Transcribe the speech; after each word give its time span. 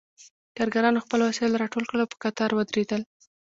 کارګرانو 0.57 1.03
خپل 1.05 1.19
وسایل 1.21 1.53
راټول 1.61 1.83
کړل 1.89 2.01
او 2.03 2.11
په 2.11 2.17
قطار 2.23 2.49
ودرېدل 2.53 3.01